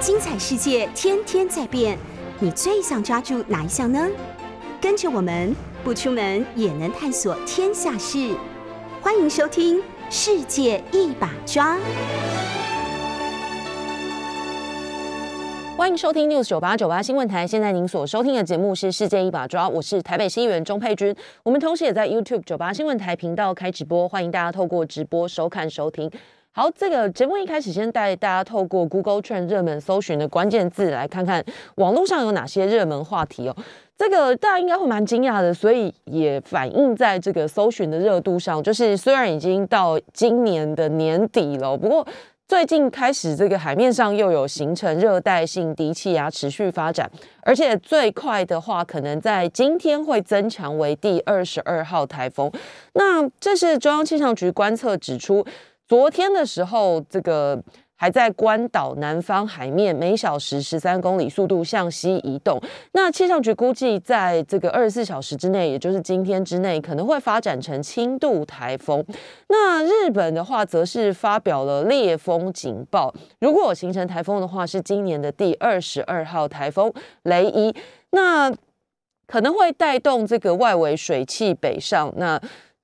[0.00, 1.98] 精彩世界天天在变，
[2.38, 4.08] 你最想抓住哪一项呢？
[4.80, 8.34] 跟着我们不出门也能探索天下事，
[9.02, 9.76] 欢迎收听
[10.08, 11.76] 《世界一把抓》。
[15.76, 17.46] 欢迎收听 News 九八九八新闻台。
[17.46, 21.14] 现在您所收听的节目是《世界一把抓》，我是台北市议员钟佩君。
[21.42, 26.10] 我们同时也在 YouTube 九八新闻台频道开直播，欢迎大家透过直播收看收听。
[26.60, 31.42] 好，这个节目一开始先带大家透过 Google Trend 热门搜寻的关键字来看看
[31.76, 33.56] 网络上有哪些热门话题哦。
[33.96, 38.62] 这个大家应该会蛮惊讶的，所以也反映在这个搜寻的热度上。
[38.62, 42.06] 就是虽然已经到今年的年底了，不过
[42.46, 52.52] 最近开始这个海面上又有形成热带性低气压持续发展，而且最快的话可能在今天会增强为第二十二号台风。
[52.92, 55.42] 那这是中央气象局观测指出。
[55.90, 57.60] 昨天的时候，这个
[57.96, 62.62] 还在关岛南方海面，每小时十三公里速度向西移动。
[62.92, 69.04] 那气象局估计，在这个二十四小时之内，也就是今天之内，可能会发展成轻度台风。
[69.48, 76.92] 那日本的话，则是发表了烈风警报，如果形成台风的话，是今年的第二十二号台风
[77.24, 77.74] 雷伊。
[78.12, 78.48] 那
[79.26, 82.12] 可能会带动这个外围水汽北上。
[82.16, 82.40] 那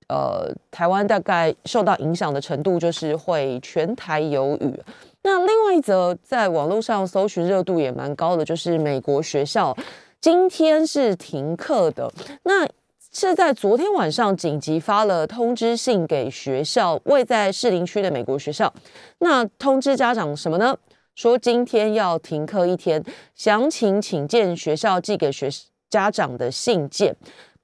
[0.09, 4.79] 呃，台湾大概受到影响的程度就是会全台有雨。
[5.23, 9.77] 那另外一则在网络上搜寻热度也蛮高的，就是美国学校
[10.21, 12.13] 今天是停课的。
[12.45, 12.65] 那
[13.13, 18.73] 是在昨天晚上紧急发了通知信给学校，位在士林区的美国学校。
[19.19, 20.77] 那通知家长什么呢？
[21.15, 23.03] 说今天要停课一天，
[23.35, 25.49] 详情请见学校寄给学
[25.89, 27.17] 家长的信件。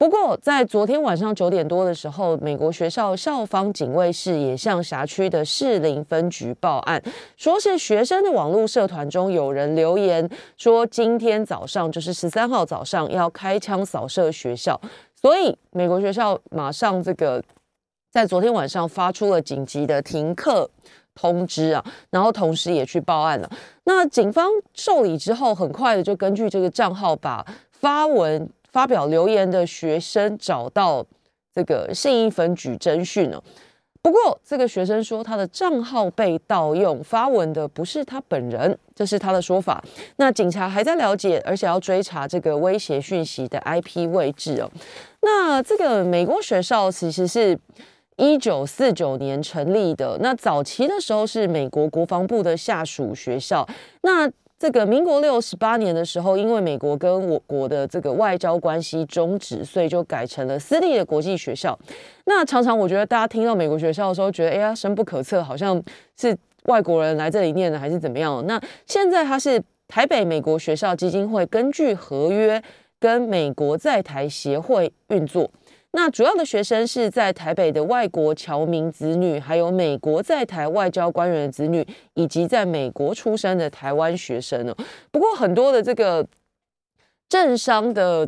[0.03, 7.01] 不过，在昨天晚上九点多的时候，美国学校校方警卫室也向辖区的士林分局报案，
[7.37, 14.77] 说是学生的网络社团中有人留言说，今天早上就是十三号早上要开枪扫射学校，
[15.15, 17.41] 所以美国学校马上这个
[18.11, 20.69] 在昨天晚上发出了紧急的停课
[21.15, 23.49] 通知啊，然后同时也去报案了。
[23.85, 28.49] 那警方受理之后，很快的就根据这个账号把发文。
[28.73, 31.05] 发表留言的学生找到
[31.53, 33.41] 这个信义分局侦讯了，
[34.01, 39.81] 不过这个学生说他的账号被盗用，发文的不是他本人，这是他的说法。
[40.15, 44.69] 那警察还在了解，而且要追查这个威胁讯息的 IP 位置哦。
[45.21, 47.57] 那这个美国学校其实是
[48.17, 53.67] 一九四九年成立的，那早期的时候是美国国防部的下属学校。
[54.01, 54.27] 那
[54.63, 61.77] 这个民国六十八年的时候，因为美国跟我国的这个外交关系终止，所以就改成了私立的国际学校。
[62.27, 65.83] 那常常我觉得大家听到美国学校的时候，觉得哎呀深不可测，好像
[66.15, 66.33] 是
[66.67, 68.41] 外国人来这里念的，还是怎么样？
[68.47, 72.63] 那现在它是台北美国学校基金会根据合约
[73.01, 75.51] 跟美国在台协会运作。
[75.95, 84.75] 那主要的学生是在台北的外国侨民子女，还有美国在台外交官员的子女，以及在美国出生的台湾学生哦。
[85.11, 86.25] 不过很多的这个
[87.29, 88.27] 政商的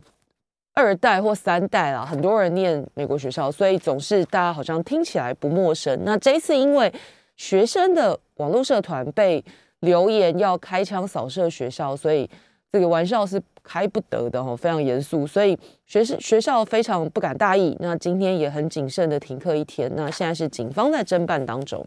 [0.75, 5.99] 二代或三代啦，很多人念美国学校，所以总是大家好像听起来不陌生。
[6.03, 6.93] 那这一次因为
[7.35, 9.43] 学生的网络社团被
[9.79, 12.29] 留言要开枪扫射学校，所以
[12.71, 13.41] 这个玩笑是。
[13.65, 17.75] 开不得的哦，非常严肃，所以学生学校非常不敢大意。
[17.79, 19.91] 那今天也很谨慎的停课一天。
[19.95, 21.85] 那现在是警方在侦办当中。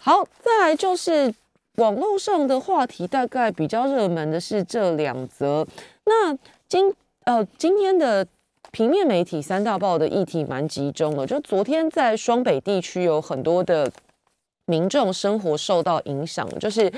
[0.00, 1.34] 好，再来就是
[1.76, 5.66] 网络上的话题，大概比较热门的是这两则。
[6.04, 6.36] 那
[6.68, 6.94] 今
[7.24, 8.26] 呃今天的
[8.70, 13.90] 平面媒体三大报的议题蛮集中的，就昨天在双北地区有很多的
[14.66, 16.90] 民众生活受到影响，就是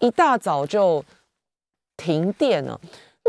[0.00, 1.04] 一大早就
[1.96, 2.80] 停电了。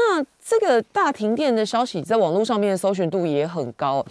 [0.01, 4.05] 那这个大停电的消息在网络上面搜寻度也很高。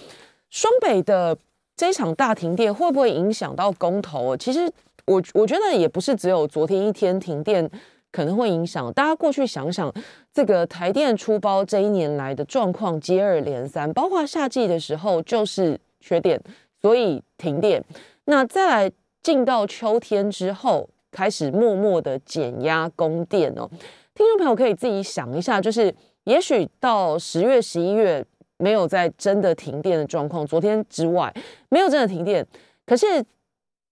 [0.50, 1.36] 双北的
[1.74, 4.36] 这场大停电会不会影响到公投？
[4.36, 4.70] 其实
[5.06, 7.68] 我我觉得也不是只有昨天一天停电
[8.12, 8.92] 可能会影响。
[8.92, 9.90] 大家过去想想，
[10.32, 16.38] 这个台电出包这一年来的状况接二连三，包括夏季的时候就是缺电，
[16.82, 17.82] 所以停电。
[18.26, 18.92] 那再来
[19.22, 23.70] 进到秋天之后，开始默默的减压供电哦。
[24.18, 25.94] 听众朋友可以自己想一下，就是
[26.24, 28.24] 也许到十月、十一月
[28.56, 31.32] 没有在真的停电的状况，昨天之外
[31.68, 32.44] 没有真的停电，
[32.84, 33.24] 可是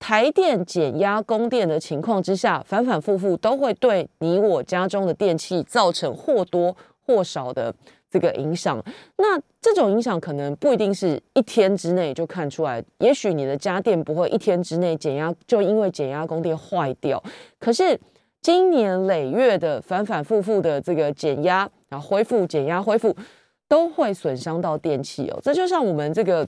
[0.00, 6.76] 台电减压供电的情况之下，反反复复都会对你我家中的电器造成或多
[7.06, 7.72] 或少的
[8.10, 8.82] 这个影响。
[9.18, 17.22] 那这种影响可能不一定是一天之内就看出来，也许你的家电不会一天之内减压，就因为减压供电坏掉，
[17.60, 17.96] 可是。
[18.46, 23.12] 今年累月的反反复复的这个减压，然后恢复减压恢复，
[23.66, 25.40] 都会损伤到电器哦。
[25.42, 26.46] 这就像我们这个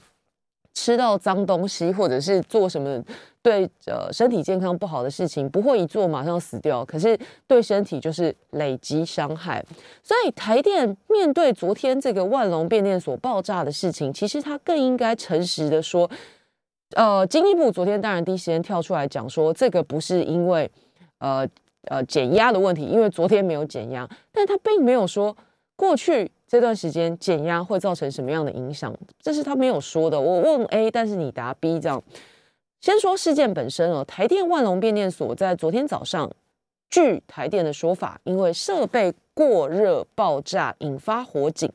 [0.73, 3.03] 吃到脏东西，或者是做什么
[3.43, 7.19] 对呃身体健康不好的事情，不会一做马上死掉，可是
[7.49, 9.61] 对身体就是累积伤害。
[10.00, 16.09] 所以台电面对昨天这个万隆变电所爆炸的事情，其实他更应该诚实的说。
[16.95, 20.71] 呃，经济部昨天当然第一时间跳出来讲说，这个不是因为
[21.19, 21.47] 呃
[21.85, 25.37] 呃减压的问题，因为昨天没有减压，但他并没有说
[25.77, 30.21] 过去这段时间减压会造成什么样的影响，这是他没有说的。
[30.21, 32.03] 我问 A，但是你答 B，这样。
[32.81, 36.31] 先说事件本身哦，台电万隆变电所在昨天早上，
[36.91, 41.73] 据台电的说法，因为设备过热爆炸引发火警，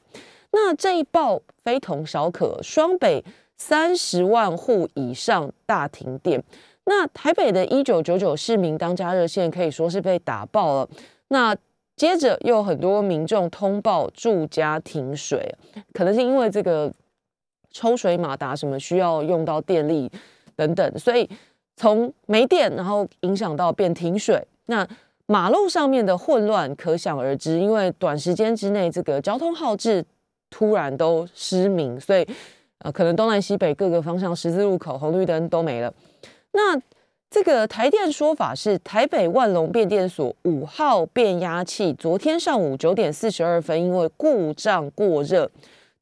[0.52, 3.24] 那这一爆非同小可，双北。
[3.56, 6.44] 三十万户以上大停电，
[6.86, 10.90] 那台北的一九九九市民当家热线可以说是被打爆了。
[11.30, 11.56] 那
[11.96, 15.54] 接着又很多民众通报住家停水，
[15.94, 16.92] 可能是因为这个
[17.72, 20.12] 抽水马达什么需要用到电力
[20.56, 21.30] 等等，所以
[21.76, 24.46] 从没电然后影响到变停水。
[24.66, 24.88] 那
[25.26, 30.04] 马路上面的混乱可想而知，因为短时间之内这个交通号志
[30.50, 32.28] 突然都失明，所以。
[32.80, 35.94] 呃，可能东南西北各个方向十字路口红绿灯都没了。
[36.54, 36.80] 那
[37.30, 45.50] 这个台电说法是，台北万隆变电所五号变压器昨天上午九点四十二分，因为故障过热，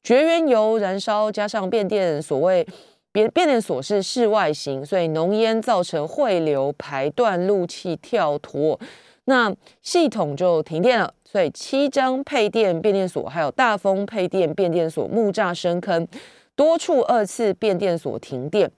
[0.04, 2.66] 绝缘油燃烧加上变电所谓
[3.12, 8.78] 变变电所是室外型，所以浓烟造成汇流排断路气跳脱，
[9.24, 11.14] 那系统就停电了。
[11.24, 16.06] 所以七张配电变电所还有大风配电变电所木栅深坑。
[16.54, 18.70] 多处二次变电所停电，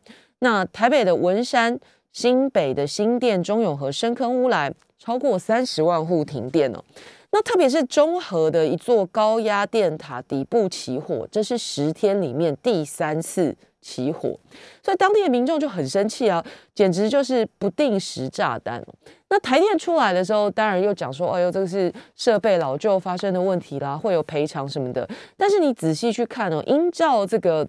[0.45, 1.81] 那台北的文山、
[2.13, 6.85] 新北的新店、中永和、深坑、乌来，超过三十万户停电了。
[7.33, 14.39] 那特别是中和的一座高压电塔底部起火，这是十天里面第三次起火，
[14.83, 16.45] 所以当地的民众就很生气啊，
[16.75, 18.85] 简直就是不定时炸弹。
[19.31, 25.09] 那台电出来的时候，当然又讲说，哎呦，这个是设备老旧发生的问题啦，会有赔偿什么的。
[25.39, 27.67] 但是你仔细去看哦，依照这个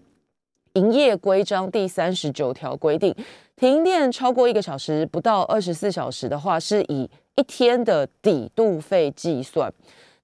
[0.76, 3.14] 营业规章第三十九条规定，
[3.56, 9.74] 停电超过一个小时不到二十四小时的话，是以一天的底度费计算。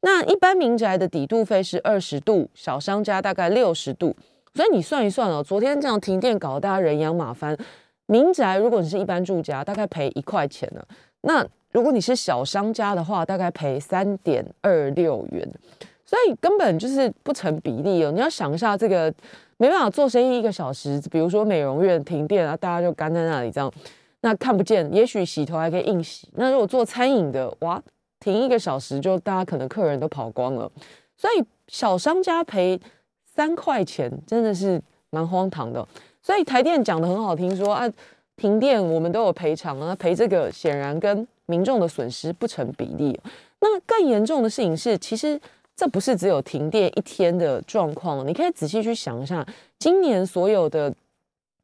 [0.02, 4.16] 那一般民宅的底度费是二十度，小商家大概六十度。
[4.54, 7.58] 所以你算一算哦，昨天这样停电搞得大家人仰马翻。
[8.08, 10.84] 民宅如果你是一般住家，大概赔一块钱呢。
[11.22, 15.50] 那如果你是小商家的话，大概赔三点二六元，
[16.12, 18.12] 所以根本就是不成比例哦。
[18.12, 19.14] 你要想一下，这个
[19.56, 23.72] 没办法做生意一个小时，比如说美容院停电啊，大家就干在那里这样，
[24.20, 26.28] 那看不见，也许洗头还可以硬洗。
[26.34, 27.82] 那如果做餐饮的，哇，
[28.20, 30.70] 停一个小时就大家可能客人都跑光了，
[31.16, 32.78] 所以小商家赔
[33.24, 34.82] 三块钱真的是
[35.12, 35.88] 蛮荒唐的。
[36.22, 37.90] 所以台电讲的很好听，说啊。
[38.38, 43.20] 停电我们都有赔偿啊，赔这个显然跟民众的损失不成比例。
[43.60, 45.40] 那更严重的事情是，其实
[45.82, 49.44] 这不是只有停电一天的状况，你可以仔细去想一下，
[49.80, 50.94] 今年所有的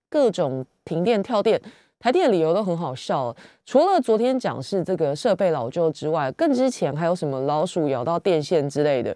[0.10, 1.62] 各种停电跳电，
[2.00, 3.36] 台电的理由都很好笑。
[3.64, 9.15] 除了昨天讲是这个设备老旧之外，更之前还有什么老鼠咬到电线之类的。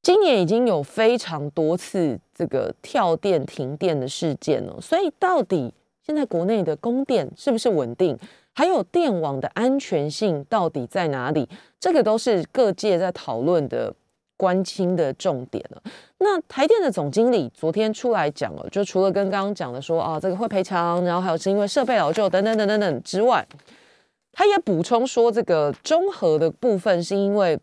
[0.00, 5.74] 今年已经有非常多次这个跳电停电的事件了，所以到底？
[6.02, 8.18] 现在国内的供电是不是稳定？
[8.54, 11.46] 还有电网的安全性到底在哪里？
[11.78, 13.94] 这个都是各界在讨论的
[14.38, 15.82] 关心的重点了。
[16.16, 23.46] 那台电的总经理昨天出来讲了，就除了跟刚刚讲的说啊，这个会赔偿，然后还有是因为设备老旧等等等等等之外，
[24.32, 27.58] 他也补充说，这个综合的部分是因为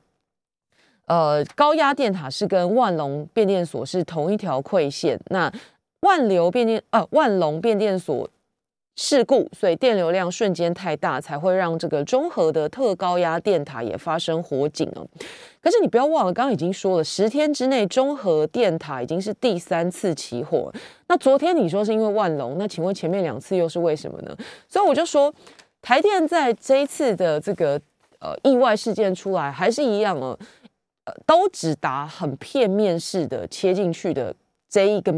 [1.08, 5.52] 呃高压电塔是跟万隆变电所是同一条馈线，那
[6.02, 8.30] 万流变电呃万隆变电所。
[8.96, 15.06] 事故，所以电流量瞬间太大，才会让这个中和的特高压电塔也发生火警哦。
[15.60, 20.72] 可是你不要忘了，刚刚已经说了，十天之内中和电塔已经是第三次起火。
[21.08, 24.34] 那昨天你说是因为万隆，那请问前面两次又是为什么呢？
[24.70, 25.34] 所以我就说，
[25.82, 27.80] 台电在这一次的这个
[28.20, 30.40] 呃意外事件出来，还是一样哦，
[31.04, 34.34] 呃，都只答很片面式的切进去的
[34.70, 35.14] 这一个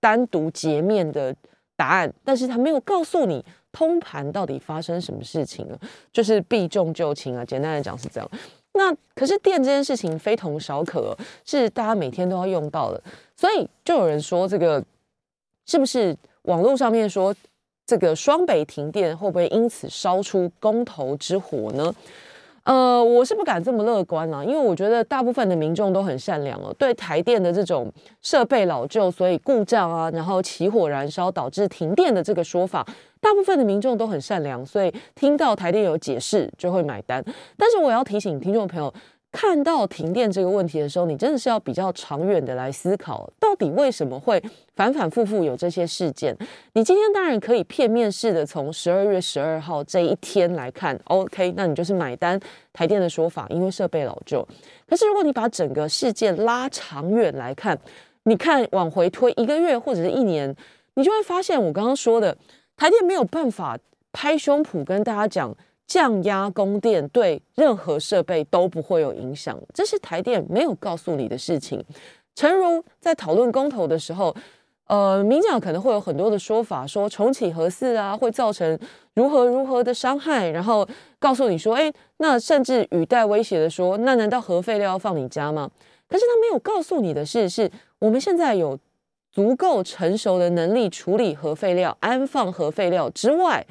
[0.00, 1.36] 单独截面的。
[1.78, 5.78] 答案，但是他没有告诉你通盘到底发生什么事情了，
[6.12, 7.44] 就是避重就轻啊。
[7.44, 8.28] 简单来讲是这样。
[8.72, 13.00] 那可是电这件事情非同小可，是大家每天都要用到的，
[13.36, 14.84] 所以就有人说这个
[15.66, 17.32] 是不是网络上面说
[17.86, 21.94] 这个双北停电会不会因此烧出公投之火呢？
[22.68, 32.86] 呃，我是不敢这么乐观啦，因为我觉得大部分的民众都很善良哦，对台电的这种设备老旧，所以故障啊，然后起火燃烧导致停电的这个说法，
[33.22, 37.24] 大部分的民众都很善良，所以听到台电有解释就会买单。
[37.56, 38.92] 但是我要提醒听众朋友。
[39.40, 44.42] 看到停电这个问题的时候，你真的是要比较长远的来思考，到底为什么会
[44.74, 46.36] 反反复复有这些事件？
[46.72, 52.40] 你今天当然可以片面式的从十二月十二号这一天来看，OK，那你就是买单
[52.72, 54.44] 台电的说法，因为设备老旧。
[54.88, 57.78] 可是如果你把整个事件拉长远来看，
[58.24, 60.52] 你看往回推一个月或者是一年，
[60.94, 62.36] 你就会发现我刚刚说的
[62.76, 63.78] 台电没有办法
[64.10, 65.56] 拍胸脯跟大家讲。
[65.88, 71.82] 降压供电对任何设备都不会有影响，这是台电没有告诉你的事情。
[72.34, 74.32] 诚如在讨论公投的时候，
[74.86, 78.78] 呃，民讲可能会有很多的说法，说重启核四啊会造成
[79.14, 80.86] 如何如何的伤害，然后
[81.18, 85.70] 告诉你说，哎，那甚至语带威胁的说，那难道核废料要放你家吗？
[86.06, 88.78] 可是他没有告诉你的是，是我们现在有
[89.32, 93.66] 足够成熟的能力处理核废料、安放核废料之外。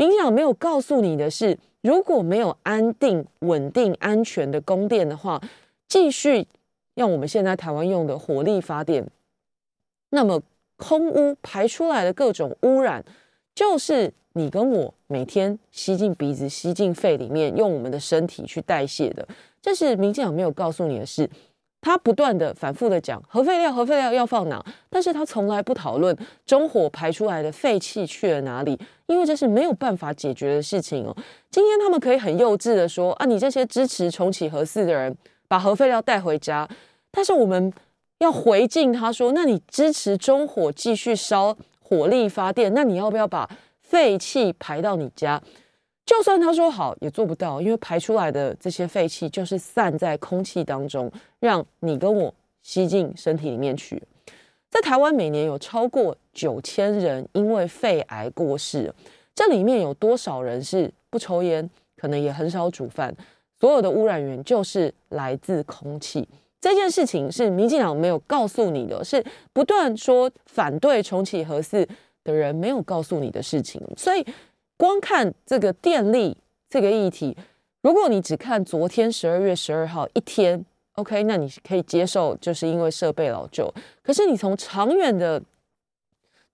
[0.00, 5.38] 民调没有告诉你的是，如果没有安定、稳定、安全的供电的话，
[5.86, 6.46] 继续
[6.94, 9.06] 用我们现在台湾用的火力发电，
[10.08, 10.40] 那么
[10.78, 13.04] 空污排出来的各种污染，
[13.54, 19.28] 就是你跟我每天吸进鼻子、吸进肺里面，用我们的身体去代谢的。
[19.60, 21.28] 这是民进党没有告诉你的事。
[21.80, 31.16] 他不断的反复的讲核废料，核废料要放哪，但是他从来不讨论中火排出来的废气去了哪里，因为这是没有办法解决的事情哦。
[31.50, 35.16] 今天他们可以很幼稚的说啊，你这些支持重启核四的人，
[35.48, 36.68] 把核废料带回家，
[37.10, 37.72] 但是我们
[38.18, 43.48] 要回敬他说，那你支持中火继续烧火力发电，那你要不要把
[43.80, 45.40] 废气排到你家？
[46.10, 54.02] 就算他说好，也做不到，因为排出来的这些废气就是散在空气当中，让你跟我吸进身体里面去。
[54.68, 58.92] 在台湾，每年有超过九千人因为肺癌过世，
[59.36, 63.14] 这里面有多少人是不抽烟，可能也很少煮饭？
[63.60, 66.28] 所有的污染源就是来自空气。
[66.60, 71.86] 这件事情是民进党没有告诉你的，是不断说反对重启核四
[72.24, 74.26] 的人没有告诉你的事情，所以。
[74.80, 76.34] 光看这个电力
[76.70, 77.36] 这个议题，
[77.82, 83.70] 如果你只看昨天十二月十二号一天，OK，那你可以接受，就是因为设备老旧。
[84.02, 85.42] 可是你从长远的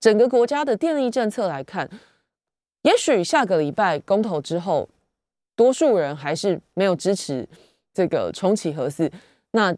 [0.01, 1.89] 整个国家的电力政策来看，
[2.83, 4.89] 也许下个礼拜公投之后，
[5.55, 7.49] 多数人还是没有支持
[7.95, 9.09] 这个重启核四，
[9.53, 9.73] 那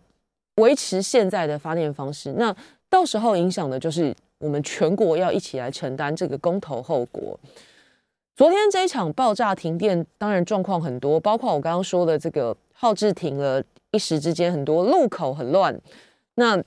[0.54, 2.56] 维持现在的发电方式，那
[2.88, 7.38] 到时候影响的就是我们全国要一起来承担这个公投后果。
[8.38, 15.76] 昨天这一场爆炸停电，当然状况很多，包括我刚刚说的这个号志停了，一时之间很多路口很乱。
[16.36, 16.62] 那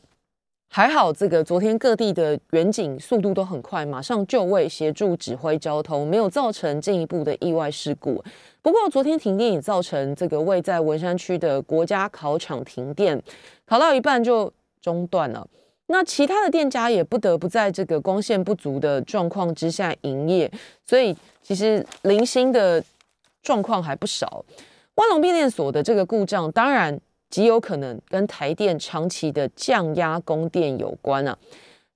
[0.67, 8.21] 还好，这个昨天各地的远景速度都很快，马上就位协助指挥交通，没有造成进一步的意外事故。
[8.61, 13.23] 不过昨天停电也造成这个位在文山区的国家考场停电，
[13.65, 14.51] 考到一半就
[14.81, 15.47] 中断了。
[15.91, 20.49] 那其他的店家也不得不在这个光线不足的状况之下营业，
[20.85, 22.81] 所以其实零星的
[23.43, 24.43] 状况还不少。
[24.95, 26.97] 万隆变电所的这个故障，当然
[27.29, 31.37] 极有可能跟台电长期的降压供电有关啊。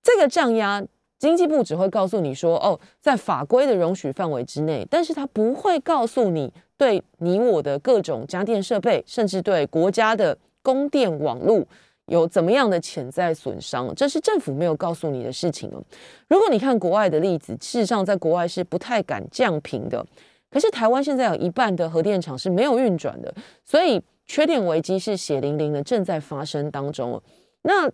[0.03, 0.83] 这个降压，
[1.17, 11.65] 经济部只会告诉你说，哦，在法规的容许范围之内，但是他不会告诉你，对你我的各种家电设备，甚至对国家的供电网络。
[12.07, 13.93] 有怎么样的潜在损伤？
[13.95, 15.83] 这是政府没有告诉你的事情哦。
[16.27, 20.05] 如果你看国外的例子，事实上在国外是不太敢降频的。
[20.51, 23.33] 可是台湾现在有一半的核电厂是没有运转的，
[23.65, 27.23] 所以缺电危机是血淋淋的正在发生当中哦。
[27.63, 27.91] 那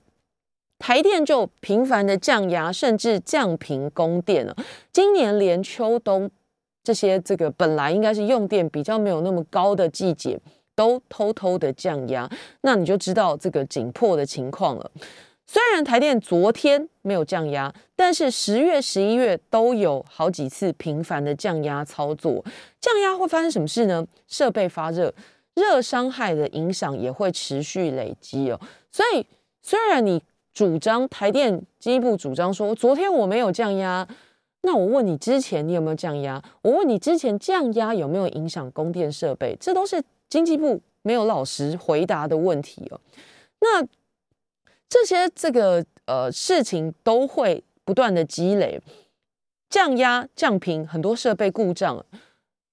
[0.78, 4.56] 台电就频繁的降压，甚至降频供电了。
[4.92, 6.30] 今年连秋冬
[6.84, 10.40] 这些这个本来应该是用电比较没有那么高的季节。
[10.82, 12.28] 都偷偷的降压，
[12.62, 14.92] 那你就知道这个紧迫的情况了。
[15.46, 22.44] 虽然台电昨天没有降压，但是十月、十一月都有好几次频繁的降压操作。
[22.80, 24.04] 降压会发生什么事呢？
[24.28, 25.14] 设备发热，
[25.54, 28.60] 热伤害的影响也会持续累积哦。
[28.92, 29.24] 所以，
[29.62, 34.08] 虽然你主张台电进一步主张说昨天我没有降压，
[34.64, 36.42] 那我问你之前你有没有降压？
[36.64, 39.56] 我问你之前降压有没有影响供电设备？
[39.60, 40.02] 这都是。
[40.32, 43.00] 经济部没有老实回答的问题哦，
[43.60, 43.86] 那
[44.88, 48.82] 这些这个呃事情都会不断的积累，
[49.70, 52.06] 降压降频，很多设备故障，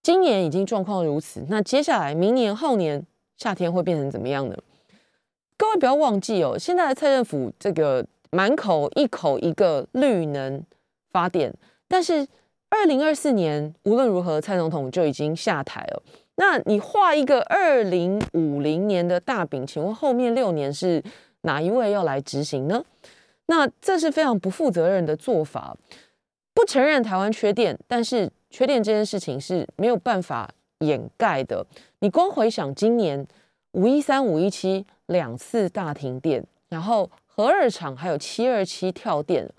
[0.05, 3.05] 今年已经状况如此，那接下来明年后年
[3.37, 4.57] 夏天会变成怎么样呢？
[5.57, 10.63] 各位不要忘记哦，现在的蔡政府这个满口一口一个绿能
[11.11, 11.53] 发电，
[11.89, 12.29] 但是
[12.69, 16.03] 二零二四年无论如何，蔡总统就已经下台了。
[16.41, 21.03] 那你画一个二零五零年的大饼，请问后面六年是
[21.41, 22.85] 哪一位要来执行呢？
[23.47, 25.77] 那这是非常不负责任的做法。
[26.55, 31.67] 不承认台湾缺电，但是缺电这件事情是没有办法掩盖的。
[31.99, 33.27] 你光回想今年
[33.73, 39.51] 五一三、五一七两次大停电，然后核二厂还有七二七跳电，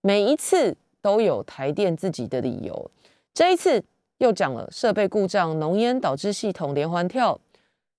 [0.00, 2.90] 每一次都有台电自己的理由。
[3.32, 3.84] 这一次。
[4.18, 7.38] 又讲了设备故障、浓烟导致系统连环跳，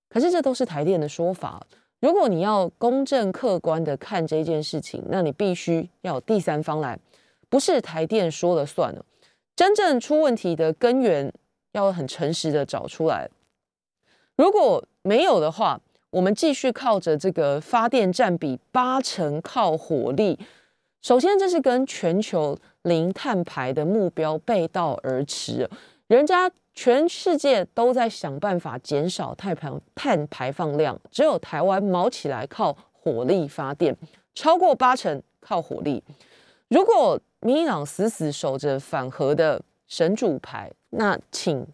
[0.08, 1.66] 可是这都是台电的说法。
[2.00, 6.98] 如果你要公正客观的看这件事情，那你必须要有第三方来，
[7.48, 9.04] 不是台电说了算了。
[9.56, 11.32] 真正出问题的根源
[11.72, 13.28] 要很诚实的找出来。
[14.36, 20.38] 如果没有的话，我们继续靠着这个发电占比八成靠火力。
[21.02, 25.68] 首先，这是跟全球零碳排的目标背道而驰。
[26.08, 33.94] 人家全世界都在想办法减少碳排碳排放量，只有台湾毛起来靠火力发电，
[34.34, 36.02] 超过八成靠火力。
[36.68, 41.66] 如果民进党死死守着反核的神主牌，那请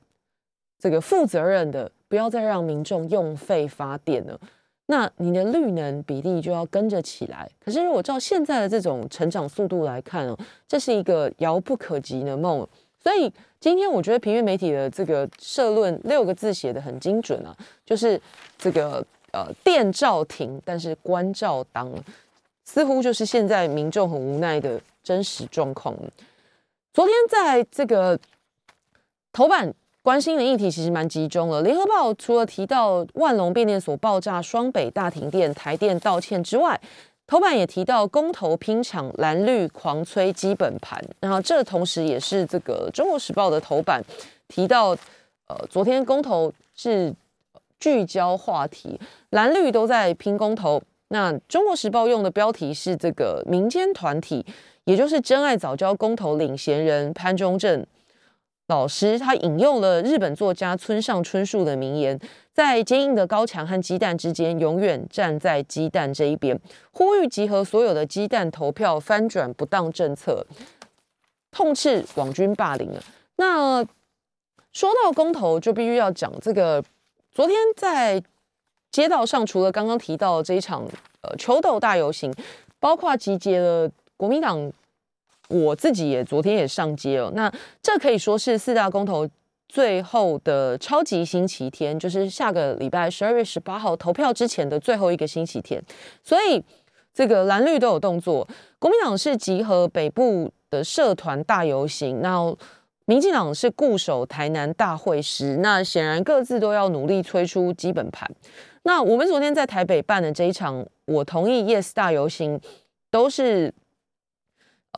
[0.80, 4.36] 这个负责任的不要再让民众用肺发电了，
[4.86, 7.48] 那你的绿能比例就要跟着起来。
[7.64, 10.36] 可是如果照现在的这种成长速度来看哦，
[10.66, 12.66] 这是一个遥不可及的梦，
[12.98, 13.32] 所以。
[13.64, 18.20] 今天我觉得平面媒体的这个社论六个字写的很精准啊，就是
[18.58, 19.02] 这个
[19.32, 21.90] 呃电照停，但是关照当，
[22.66, 25.96] 似乎就是现在民众很无奈的真实状况。
[26.92, 28.18] 昨天在这个
[29.32, 36.78] 头版关心的议题其实蛮集中了，联合报除了提到万隆变电所爆炸、双北大停电、台电道歉之外，
[37.26, 44.02] 头版也提到公投拼抢蓝绿狂催基本盘，然后这同时也是这个中国时报的头版
[44.48, 44.90] 提到，
[45.46, 47.14] 呃，昨天公投是
[47.80, 50.82] 聚焦话题，蓝绿都在拼公投。
[51.08, 54.44] 那中国时报用的标题是这个民间团体，
[54.84, 57.84] 也就是真爱早教公投领衔人潘忠正
[58.68, 62.18] 老师，他引用了日本作家村上春树的名言。
[62.52, 66.58] 在坚硬的高墙和鸡蛋之间，永远站在鸡蛋这一边，
[66.92, 70.46] 呼吁集合所有的鸡蛋投票翻转不当政策，
[71.50, 73.02] 痛斥网军霸凌了。
[73.36, 73.84] 那
[74.72, 76.82] 说到公投，就必须要讲这个。
[77.32, 78.22] 昨天在
[78.92, 80.86] 街道上，除了刚刚提到这一场
[81.22, 82.32] 呃秋斗大游行，
[82.78, 84.72] 包括集结了国民党，
[85.48, 87.30] 我自己也昨天也上街了。
[87.32, 87.52] 那
[87.82, 89.28] 这可以说是四大公投。
[89.66, 95.82] 最后的超级星期天，就是下个礼拜十二月十八号投票之前的最后一个星期天，
[96.22, 96.62] 所以
[97.12, 98.46] 这个蓝绿都有动作。
[98.78, 102.54] 国民党是集合北部的社团大游行，那
[103.06, 108.30] 民进党是固守台南大会师，那显然各自都要努力催出基本盘。
[108.84, 112.60] 那我们昨天在台北办的这一场，我同意 Yes 大游行，
[113.10, 113.74] 都是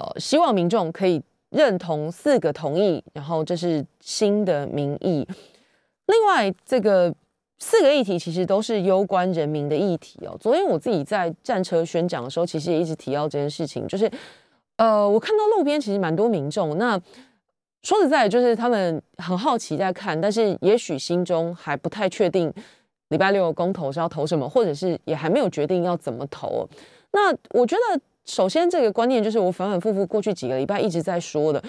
[0.00, 1.22] 呃希望民众可以。
[1.50, 5.26] 认同四个同意，然后这是新的民意。
[6.06, 7.14] 另外，这个
[7.60, 10.36] 四个议题其实都是攸关人民的议题哦。
[10.40, 14.10] 昨天我自己在战车宣讲的时候，其实也一直提到这件事情，就是
[14.76, 17.00] 呃，我看到路边其实蛮多民众，那
[17.84, 22.52] 说实在，就是他们很好奇在看，但是也许心中还不太确定
[23.10, 26.68] 礼拜六公投是要投什么，或者是也还没有决定要怎么投。
[27.12, 28.00] 那我觉得。
[28.26, 31.62] 首先，这个观念就是我反反复复过去几个礼拜一直在说的，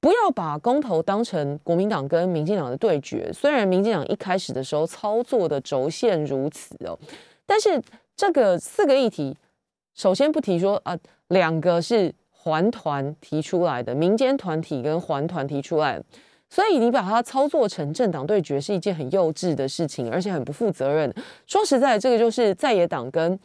[0.00, 3.32] 不要把公投当成国民党跟民进党的对决。
[3.32, 6.98] 虽然民进党一开始的时候操作的轴线如此哦，
[7.46, 7.82] 但是
[8.14, 9.34] 这个四个议题，
[9.94, 10.94] 首先不提说啊，
[11.28, 15.98] 两个是环团提出来的，民间团体跟环团提出来，
[16.50, 21.10] 所以你把它操作成政党对决是一件很幼稚的事情，而且很不负责任。
[21.46, 23.40] 说实在，这个就是在野党跟。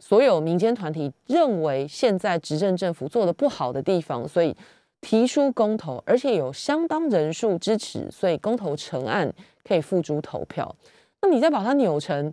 [0.00, 4.56] 所有民间团体认为现在执政政府做的不好的地方，所以
[5.00, 9.32] 提出公投，而且有相当人数支持，所以公投成案
[9.64, 10.72] 可以付诸投票。
[11.20, 12.32] 那你再把它扭成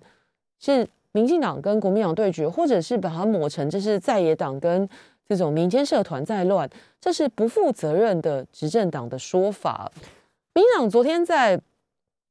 [0.59, 4.87] 是民进党跟国民党对决，或者是把它抹成这是在野党跟
[5.27, 6.69] 这种民间社团在乱，
[7.01, 9.91] 这是不负责任的执政党的说法。
[10.53, 11.59] 民进党昨天在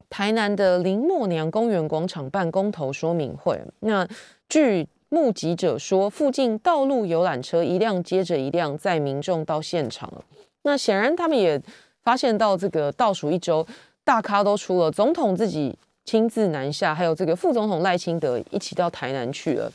[0.08, 4.06] 台南的林默娘公园广场办公投说明会，那
[4.48, 4.86] 据。
[5.14, 10.24] 目击者说，附近道路游览车一辆接着一辆载民众到现场了。
[10.62, 11.62] 那显然他们也
[12.02, 13.64] 发现到这个倒数一周，
[14.02, 19.70] 大咖都出了，总统自己亲自南下，还有这个副总统赖清德一起到台南去了。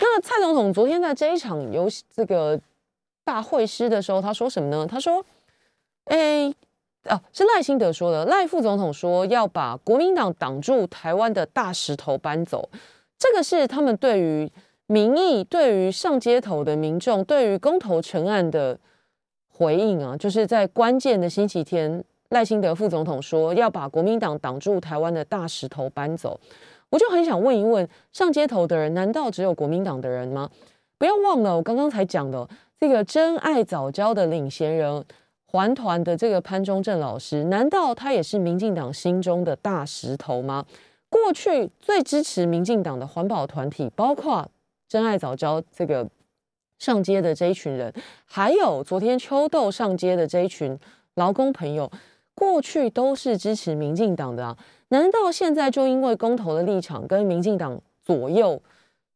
[0.00, 2.60] 那蔡总统昨天在这一场游这个
[3.24, 4.86] 大会师的时候，他说什么呢？
[4.86, 5.24] 他说
[6.06, 6.48] ：“哎，
[7.04, 8.24] 哦，是赖清德说的。
[8.26, 12.68] 赖副总统说要把国民党挡住台湾的大石头搬走，
[13.18, 14.50] 这个是他们对于
[14.86, 18.78] 民意、对于上街头的民众、对于公投成案的
[19.48, 26.38] 回应啊，就是在关键的星期天，赖清德副总统说要把国民党挡住台湾的大石头搬走。”
[26.90, 30.48] 我就很想问一问，上街头的人难道只有国民党的人吗？
[30.96, 32.48] 不要忘了，我刚刚才讲的
[32.80, 35.04] 这个真爱早教的领衔人
[35.44, 40.64] 环团的这个潘忠正老师，难道他也是民进党心中的大石头吗？
[41.10, 44.48] 过去最支持民进党的环保团体，包括
[44.88, 46.08] 真爱早教这个
[46.78, 47.92] 上街的这一群人，
[48.24, 50.78] 还有昨天秋豆上街的这一群
[51.14, 51.90] 劳工朋友，
[52.34, 54.56] 过去都是支持民进党的啊。
[54.88, 58.62] 难道现在就因为公投的立场跟民进党左右，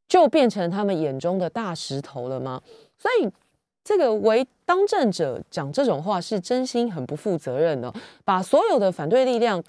[0.09, 2.61] 就变成他们眼中的大石头了吗？
[2.99, 3.29] 所以，
[3.83, 7.93] 这个为当政者讲这种话是真心很不负责任的，
[8.25, 9.63] 把所有的反对力量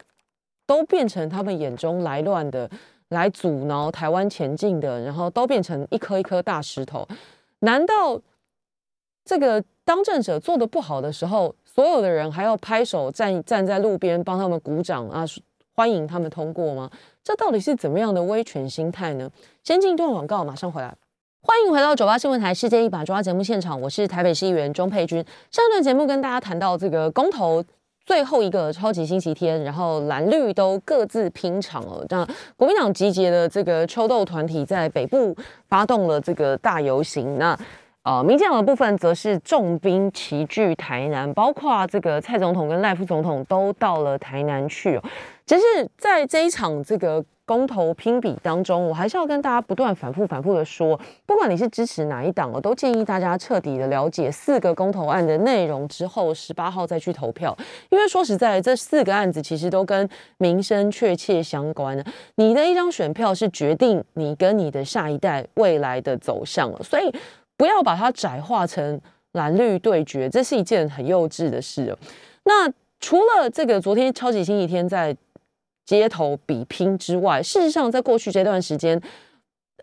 [0.65, 2.69] 都变成他们眼中来乱的、
[3.09, 7.07] 来阻挠台湾前进的，然后都变成一颗一颗大石头。
[7.59, 8.19] 难道
[9.25, 15.25] 这个当政者做的不好的时候，所有的人还要拍手站站在路边帮他们鼓掌啊？
[15.75, 16.89] 欢迎他们通过吗？
[17.23, 19.29] 这到底是怎么样的威权心态呢？
[19.63, 20.93] 先进一段广告，马上回来。
[21.41, 25.17] 欢迎回到九八新闻台《世界一把抓》节目现场，我是台北市议员钟佩君。
[25.51, 27.63] 上段节目跟大家谈到这个公投
[28.05, 32.05] 最后一个超级星期天，然后蓝绿都各自拼场了。
[32.09, 35.35] 那国民党集结的这个秋豆团体在北部
[35.69, 37.37] 发动了这个大游行。
[37.37, 37.57] 那
[38.03, 44.97] 呃，民进党的部分则是重兵齐聚台南，包括这个蔡总统跟赖副总统都到了台南去。
[44.97, 45.03] 哦
[45.45, 45.61] 其实，
[45.97, 57.55] 在这一场这个公投拼比当中，我还是要跟大家不断反复、反复的说，不管你是支持哪一党，我都建议大家彻底的了解四个公投案的内容之后，十八号再去投票。
[57.89, 62.05] 因为说实在，这四个案子其实都跟民生确切相关的。
[62.35, 67.13] 你的一张选票是决定你跟你的下一代未来的走向了，所以。
[67.55, 68.99] 不要把它窄化成
[69.33, 71.95] 蓝绿对决，这是一件很幼稚的事。
[72.45, 72.67] 那
[72.99, 75.15] 除了这个昨天超级星期天在
[75.85, 79.01] 街头比拼之外，事实上在过去这段时间，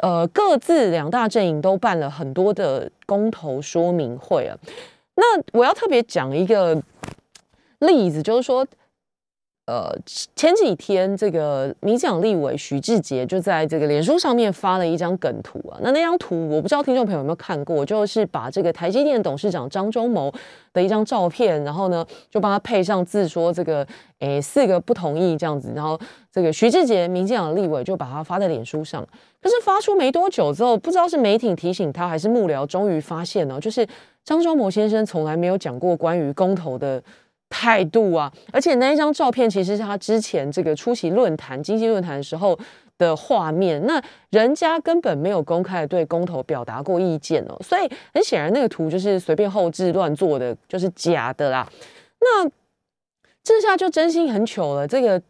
[0.01, 4.57] 呃，各自两大阵营都办了很多的公投说明会啊。
[5.17, 6.83] 那我要特别讲一个
[7.79, 8.67] 例子，就是说。
[9.71, 9.97] 呃，
[10.35, 20.33] 前几天这个民进党立委徐志杰就在这个脸书上面发了一张梗图啊，那那张图我不知道听众朋友有没有看过，就是把这个台积电董事长张忠谋
[20.73, 23.87] 的一张照片，然后呢就帮他配上字说这个
[24.19, 25.97] 诶四个不同意这样子，然后
[26.33, 29.07] 这个徐志杰民进党立委就把它发在脸书上，
[29.41, 33.87] 可是发出没多久之后，不知道是媒体提醒他还是幕僚终于发现了，就是
[34.25, 37.01] 张忠谋先生从来没有讲过关于公投的。
[37.51, 42.59] 态度啊，而且那一张照片其实是他之前这个出席论坛、经济论坛的时候
[42.97, 43.85] 的画面。
[43.87, 51.69] 那人家根本没有公开对公投表达过意见哦，所以很显然那个图就是随便后置乱做的，就是假的啦。
[52.21, 52.49] 那
[53.43, 54.87] 这下就真心很糗了。
[54.87, 55.21] 这个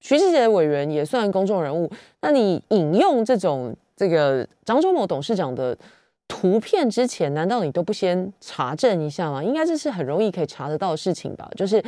[0.00, 5.76] 徐志杰委员也算公众人物，那你引用这种这个张忠谋董事长的。
[6.34, 9.44] 图片之前难道你都不先查证一下吗？
[9.44, 11.46] 应该这是很容易可以查得到的事情吧？
[11.54, 11.84] 就是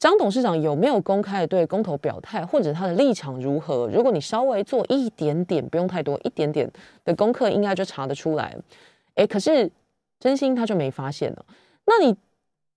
[0.00, 3.88] 张董事长有没有公开对公投表态，或者他的立场如何？
[3.88, 6.68] 如果你稍微做一点点，不用太多，一点点
[7.04, 8.54] 的功课，应该就查得出来。
[9.14, 9.70] 哎，可是
[10.18, 11.46] 真心他就没发现了，
[11.86, 12.14] 那你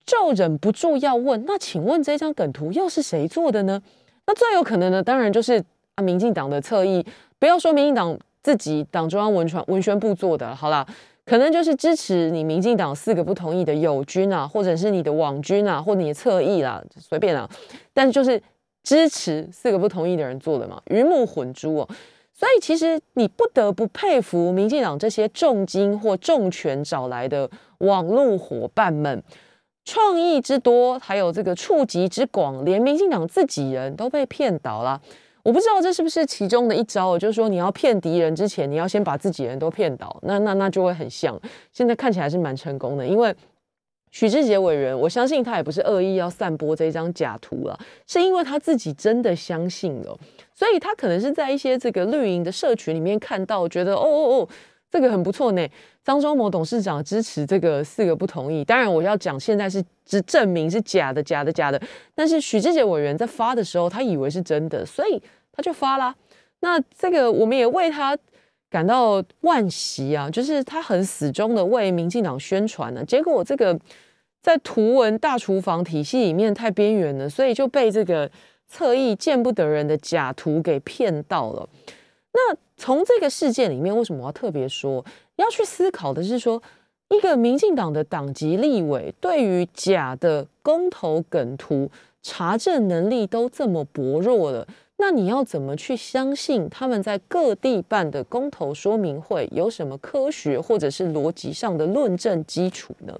[0.06, 3.82] 就忍不住要问：那请问这张梗图又是谁做的呢？
[4.26, 5.62] 那最有可能的当然就是
[5.96, 7.04] 啊，民进党的侧翼。
[7.40, 8.16] 不要说民进党。
[8.42, 10.86] 自己党中央文传文宣部做的，好啦，
[11.24, 17.48] 可能就是支持你民进党四个不同意的友军啊，或者是你的网军啊，或你的侧翼啦，随便啊，
[17.92, 18.40] 但就是
[18.82, 21.88] 支持四个不同意的人做的嘛，鱼目混珠哦。
[22.32, 29.20] 所以其实你不得不佩服民进党这些重金或重权找来的网络伙伴们，
[29.84, 35.00] 创意之多，还有这个触及之广，连民进党自己人都被骗倒了。
[35.42, 41.40] 我不知道这是不是其中的一招，就是说你要骗敌人之前，你要先把自己人都骗倒，那那那就会很像。
[41.72, 43.34] 现在看起来是蛮成功的，因为
[44.10, 50.18] 许志杰委员，我相信他也不是恶意要散播这张假图了，是因为他自己真的相信了，
[50.54, 54.48] 所以他可能是在一些这个绿营的社群里面看到，觉得哦哦哦，
[54.90, 55.68] 这个很不错呢。
[56.04, 61.80] 张忠谋董事长支持这个四个不同意，当然我要讲现在是只证明是假的，假的，假的。
[62.14, 65.22] 但是许志杰委员在发的时候，他以为是真的，所以
[65.52, 66.14] 他就发啦。
[66.60, 68.16] 那这个我们也为他
[68.70, 73.78] 感到惋惜啊，就是他很死忠的为民进党宣传呢，结果这个
[74.40, 78.30] 在图文大厨房体系里面太边缘了，所以就被这个
[78.66, 81.68] 侧翼见不得人的假图给骗到了。
[82.32, 85.04] 那从这个事件里面，为什么我要特别说？
[85.36, 86.62] 要去思考的是说，
[87.10, 91.90] 一个民进党的党籍立委对于假的公投梗图
[92.22, 94.66] 查证能力都这么薄弱了，
[95.00, 103.16] 那你要怎么去相信他们在各地办的公投说明会有什么科学或者是逻辑上的论证基础呢？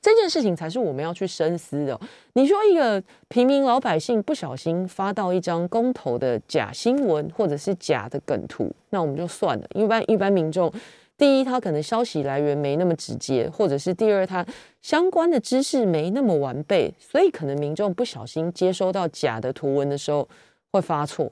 [0.00, 1.98] 这件事情才是我们要去深思的。
[2.34, 10.70] 你说一个平民老百姓不小心发到一张公投的假新闻或者是假的梗图，那我们就算了，一般一般民众。
[11.18, 14.44] 第一，他可能消息来源没那么直接，或者是第二，他
[14.80, 20.28] 相关的知识没那么完备，所以可能民众不小心接收到假的图文的时候
[20.72, 21.30] 会发错。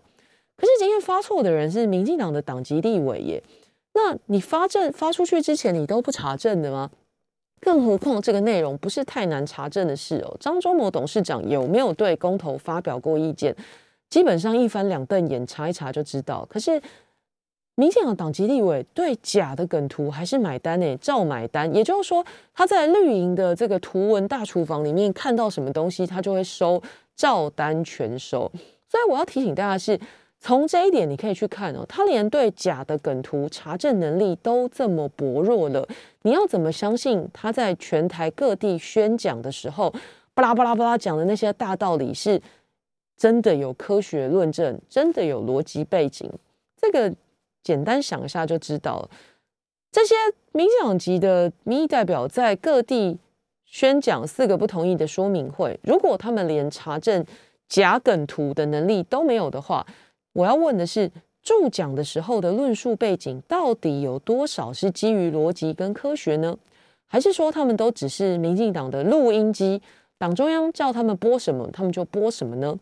[0.57, 3.43] 可是今天发错的人是民进党的党籍立委耶，
[3.95, 6.91] 那你发证发出去之前你都不查证的吗？
[7.61, 10.37] 更何况这个内容不是太难查证的事哦。
[10.39, 13.57] 张忠谋董事长有没有对公投发表过意见？
[14.09, 16.47] 基本上一翻两瞪眼查一查就知道。
[16.49, 16.81] 可是。
[17.77, 20.97] 民进党党籍立委对假的梗图还是买单呢？
[20.99, 21.73] 照买单。
[21.75, 22.23] 也就是说，
[22.53, 26.83] 他在绿营的这个图文大厨房里面看到什么东西，他就会收，
[27.17, 28.53] 照单全收。
[28.91, 29.99] 所以我要提醒大家，是
[30.41, 35.87] 从这一点你可以去看哦，他连对假的梗图查证能力都这么薄弱了，
[36.23, 39.95] 你要怎么相信他在全台各地宣讲的时候，
[40.35, 42.43] 巴拉巴拉巴拉讲的那些大道理是
[43.17, 46.29] 真的有科学论证，真的有逻辑背景？
[46.77, 47.15] 这个。
[47.63, 49.11] 简单想一下就知道了。
[49.93, 50.15] 这些
[50.53, 53.19] 民进党籍的民意代表在各地
[53.67, 57.23] 宣讲四个不同意的说明会，如果他们连查证
[57.71, 59.87] 假梗图的能力都没有的话，
[60.35, 61.11] 我要问的是，
[61.43, 66.59] 助讲的时候的论述背景到底有多少是基于逻辑跟科学呢？
[67.07, 69.81] 还是说他们都只是民进党的录音机，
[70.19, 72.79] 党中央叫他们播什么，他们就播什么呢？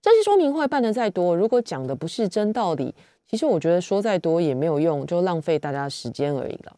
[0.00, 2.94] 这些说明会办的再多，如果讲的不是真道理。
[3.26, 6.76] 其实我觉得说再多也没有用，就浪费大家时间而已了。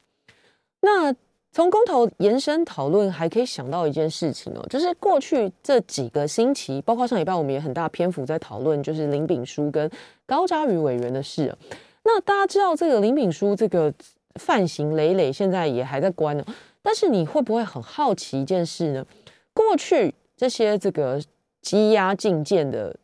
[0.81, 1.15] 那
[1.53, 9.91] 从公投延伸讨论，还可以想到一件事情哦，就是过去这几个星期，包括上礼拜，我们也很大篇幅在讨论，就是林炳书跟
[10.27, 11.55] 高嘉瑜委员的事。
[12.03, 13.93] 那大家知道这个林炳书这个
[14.37, 16.45] 犯行累累，现在也还在关呢。
[16.83, 19.05] 但是你会不会很好奇一件事呢？
[19.53, 21.21] 过去这些这个
[21.63, 22.97] 羁押禁见的。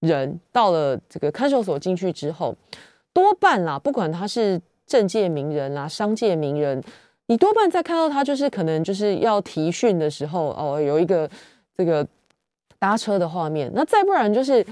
[0.00, 2.56] 人到了这个看守所进去之后，
[3.12, 6.82] 多半啦，不管他是政界名人啦、商界名人，
[7.30, 11.30] 你多半在看到他就是可能就是要提讯的时候哦，有一个
[11.76, 12.04] 这个
[12.76, 13.70] 搭车的画面。
[13.72, 14.66] 那再不然就是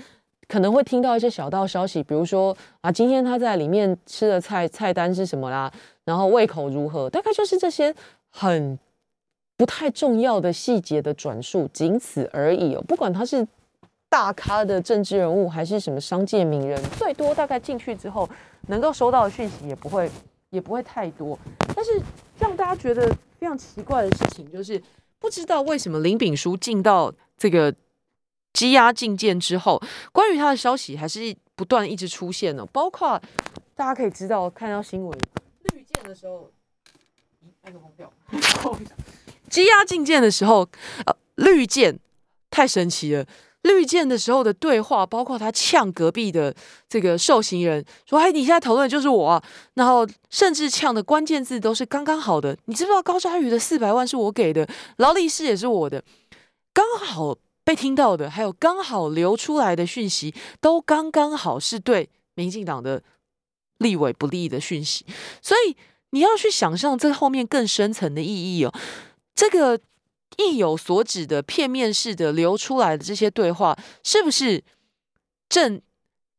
[0.49, 5.73] 可能会听到一些小道消息，比如说啊，今天他在里面吃的菜菜单是什么啦，
[6.05, 7.94] 然后胃口如何，大概就是这些
[8.29, 8.77] 很
[9.57, 12.83] 不太重要的细节的转述，仅此而已哦。
[12.88, 13.47] 不管他是。
[14.11, 18.27] 大咖的政治人物还是什么商界名人，最多大概进去之后
[18.68, 20.11] 能够收到的讯息也不会
[20.49, 21.38] 也不会太多。
[21.77, 22.01] 但是
[22.38, 24.83] 让大家觉得非常奇怪的事情就是，
[25.18, 27.72] 不知道为什么林炳书进到这个
[28.53, 32.66] 羁押禁见之后，关于他的消息还是不断一直出现呢。
[32.72, 33.20] 包括
[33.74, 35.18] 大家可以知道看到新闻
[35.64, 36.51] 绿箭的时候，
[37.62, 38.12] 那个红标，
[39.51, 40.68] 羁押禁见的时候，
[41.07, 41.98] 呃，绿箭
[42.51, 43.27] 太神奇了。
[43.68, 46.52] 绿箭的时候的对话，包括他呛隔壁的
[46.88, 49.40] 这个受刑人说：“哎，你现在讨论的就是我。”
[49.74, 52.57] 然后甚至呛的关键字都是刚刚好的。
[52.64, 56.02] 你知不知道高嘉瑜的四百万是我给的，劳力士也是我的，
[56.72, 63.02] 刚好被听到的，还有刚好流出来的讯息，都刚刚好是对民进党的
[63.78, 65.04] 立委不利的讯息。
[65.42, 65.76] 所以
[66.11, 68.72] 你要去想象这后面更深层的意义哦，
[69.35, 69.78] 这个。
[70.37, 74.62] 意有所指的片面式的流出来的这些对话，是不是
[75.49, 75.81] 正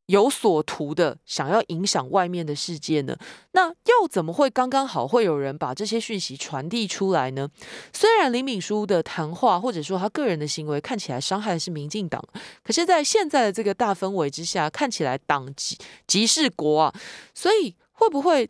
[0.06, 3.18] 有所图的想要影响外面的世界呢？
[3.52, 7.50] 那又怎么会刚刚好会有人把这些讯息传递出来呢？
[7.94, 12.24] 虽然林敏书的谈话或者说他个人的行为看起来伤害的是民进党，
[12.64, 16.94] 可是，在现在的这个大氛围之下，看起来党即即是国啊，
[17.34, 18.50] 所以会不会？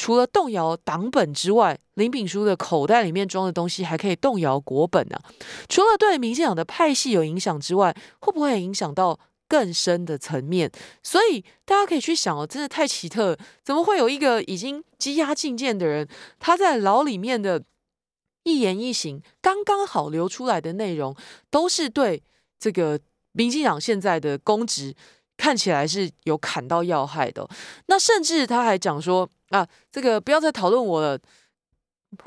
[0.00, 5.18] 除了动摇党本之外，林炳书的口袋里面装的东西还可以动摇国本呢。
[5.68, 10.72] 除了对民进党的派系有影响之外，会不会影响到更深的层面。
[11.02, 16.08] 所以大家可以去想哦，真的太奇特，怎么会有一个已经积压进谏的人，
[16.38, 17.62] 他在牢里面的
[18.44, 21.14] 一言一行，刚刚好流出来的内容，
[21.50, 22.22] 都是对
[22.58, 22.98] 这个
[23.32, 24.94] 民进党现在的公职
[25.36, 27.46] 看起来是有砍到要害的。
[27.84, 31.18] 那甚至他还讲说啊，这个不要再讨论我了，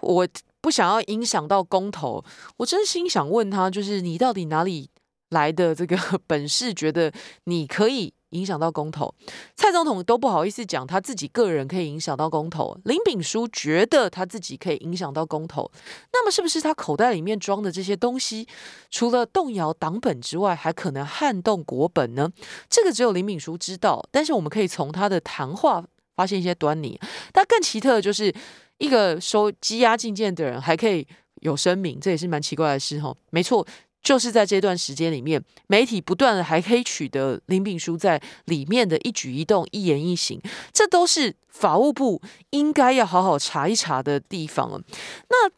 [0.01, 0.27] 我。
[0.63, 2.23] 不想要影响到公投，
[2.55, 4.89] 我真心想问他，就是你到底哪里
[5.31, 7.11] 来的这个 本事，觉得
[7.43, 9.13] 你可以影响到公投？
[9.57, 15.69] 蔡总统都不好意思讲他自己个人可以影响到公投，林炳书觉得他自己可以影响到公投，
[16.13, 18.47] 那么是不是他口袋里面装的这些东西，
[18.89, 22.31] 除了动摇党本之外，还可能撼动国本呢？
[22.69, 25.83] 这个只有林炳书知道，但是我们可以从他的谈话
[26.15, 26.99] 发现一些端倪。
[27.31, 28.33] 但更奇特的就是。
[28.79, 31.07] 一个收积压进谏的人还可以
[31.41, 33.15] 有声明，这也是蛮奇怪的事哈。
[33.29, 33.65] 没错，
[34.01, 40.41] 就是在这段时间里面，媒体不断的还可以取得林炳书在里面的一举一动、一言一行，
[40.73, 44.81] 这都是法务部应该要好好查一查的地方了。
[45.29, 45.49] 那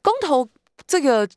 [0.00, 0.48] 公投
[0.86, 1.28] 这个，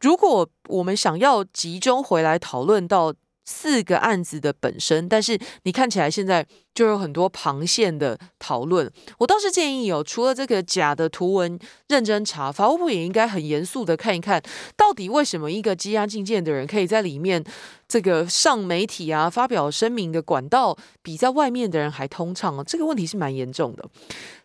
[0.00, 3.14] 如果我们想要集中回来讨论到。
[3.44, 8.88] 四个案子的本身，但是你看起来现在就有很多旁线的讨论。
[9.18, 14.40] 我倒是建议哦，除了这个假的图文认真查，法务部也应该很严肃的看一看，
[14.76, 17.42] 到底为什么一个羁押进谏的人可以在里面
[17.88, 22.62] 这个上媒体啊发表声明的管道，比在外面的人还通畅啊？
[22.64, 23.84] 这个问题是蛮严重的。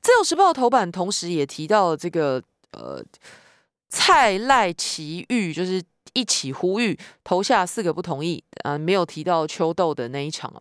[0.01, 3.03] 自由时报头版同时也提到了这个呃
[3.89, 5.81] 蔡赖奇遇，就是。
[6.15, 10.51] 一起呼吁投下四个不同意，啊，没有提到秋豆的那一场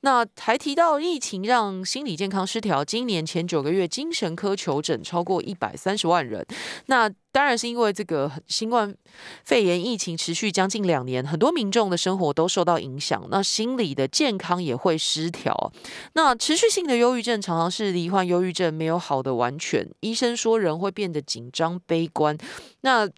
[0.00, 6.44] 那还提到疫情让心理健康失调，今年前九个月精神科求诊超过一百三十万人。
[6.86, 8.92] 那当然是因为这个新冠
[9.44, 15.72] 肺炎疫情持续将近两年，很多民众的生活都受到影响，那心理的健康也会失调。
[16.14, 22.36] 那持续性的忧郁症常常是罹患忧郁症没有好的完全，医生说人会变得紧张悲观。
[22.80, 23.08] 那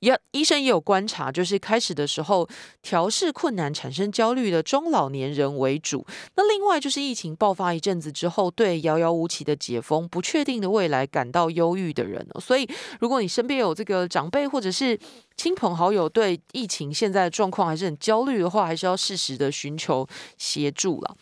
[0.00, 2.48] 也医生也有观察，就是开始的时候
[2.82, 6.04] 调试困难、产生焦虑的中老年人为主。
[6.36, 12.26] 那另外就是疫情爆发一阵子之后，对遥遥无期的解封、不确定的未来感到忧郁的人。
[12.40, 12.68] 所以，
[13.00, 14.98] 如果你身边有这个长辈或者是
[15.36, 20.06] 亲朋好友对疫情现在的状况还是很焦虑的话，还是要适时的寻求
[20.38, 21.16] 协助了。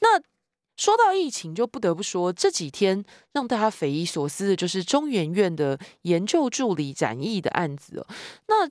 [0.00, 0.20] 那。
[0.82, 8.04] 说到疫情，就不得不说这几天让大家匪夷所思的，就是中研院的研究助理展翼的案子。
[8.48, 8.68] 那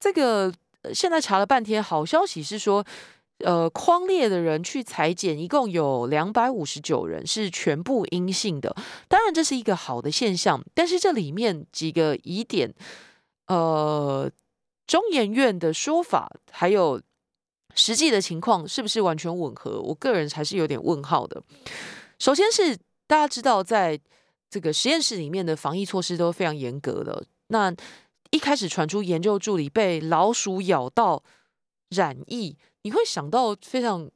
[0.00, 0.52] 这个
[0.92, 2.84] 现在查了半天，好消息是说，
[3.44, 8.74] 呃，框列的人去裁剪，一共有两百五十九人是全部阴性的。
[9.06, 12.74] 当然，这是一个好的现象，但是这里面几个疑点，
[13.46, 14.28] 呃，
[14.88, 17.00] 中研院的说法还有。
[17.74, 19.80] 实际的情况是不是完全吻合？
[19.80, 21.42] 我个人还是有点问号的。
[22.18, 23.98] 首先是大家知道，在
[24.50, 27.24] 这个实验室里面的防疫措施都非常严格的。
[27.48, 27.74] 那
[28.30, 31.22] 一开始传出研究助理被老鼠咬到
[31.90, 34.10] 染疫，你会想到非常。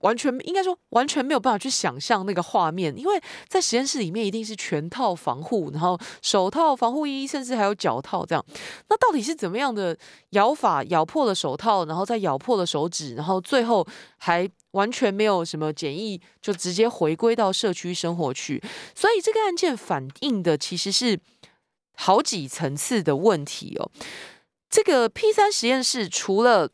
[0.00, 8.44] 完全应该说完全没有办法去想象那个画面，因为在实验室里面一定是全套防护，然后手套、防护衣，甚至还有脚套这样。
[8.88, 9.96] 那到底是怎么样的
[10.30, 13.86] 咬法，咬破了手套，然后再咬破了手指，然后最后
[14.18, 18.62] 还完全没有什么检疫，就直接回归到社区生活去？
[18.94, 21.18] 所以这个案件反映的其实是
[21.94, 23.90] 好几层次的问题哦。
[24.70, 26.68] 这个 P 三实验室除了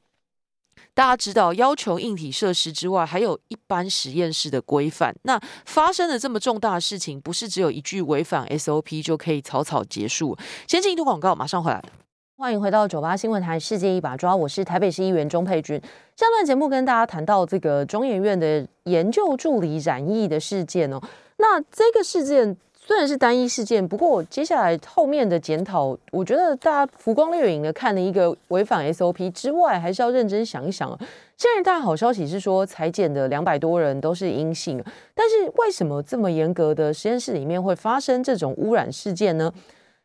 [0.95, 5.13] 大家知道，要求硬体设施之外，还有一般实验室的规范。
[5.25, 10.37] 那发生了这么重大的事情，不是只有一句违反 SOP 就可以草草结束。
[10.69, 11.83] 先进一段广告，马上回来。
[12.37, 15.81] 欢迎回到九八新闻台《世界一把抓》，我是台北市议员钟佩君。
[16.17, 21.01] 上段节目跟大家谈到这个中研院的研究助理染疫的事件哦，
[21.39, 22.57] 那这个事件。
[22.87, 30.91] 虽然是单一事件，不过接下来后面的检讨，我觉得大家浮光掠影的看了一个违反 SOP 之外，还是要认真想一想。
[31.39, 39.51] 现在大好消息是说，裁剪的两百多人都是阴性，但是为什么这么严格的实验室里面会发生这种污染事件呢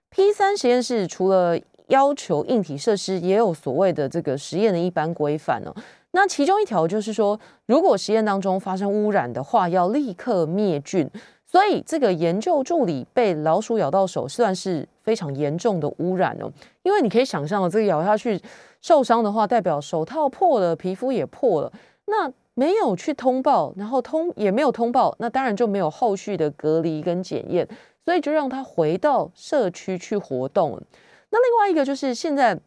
[0.09, 5.75] ？P 三实验室除了要求硬体设施，也有所谓的这个实验的一般规范哦。
[6.11, 11.09] 那其中一条就是说，如果实验当中发生污染的话，要立刻灭菌。
[11.51, 16.51] 所以这个研究助理被老鼠咬到手，算是非常严重的污染哦。
[16.83, 18.39] 因为你可以想象，这个咬下去
[18.81, 21.73] 受伤的话，代表手套破了，皮肤也破了。
[22.05, 27.67] 那没有去通报，然后通也没有通报，那当然就没有后续的隔离跟检验，
[28.05, 30.79] 所以就让他回到社区去活动。
[31.31, 32.59] 那另外一个就是现在。